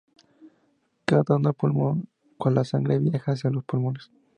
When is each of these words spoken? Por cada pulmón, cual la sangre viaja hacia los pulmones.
Por 1.05 1.25
cada 1.27 1.53
pulmón, 1.53 2.09
cual 2.39 2.55
la 2.55 2.63
sangre 2.63 2.97
viaja 2.97 3.33
hacia 3.33 3.51
los 3.51 3.63
pulmones. 3.63 4.09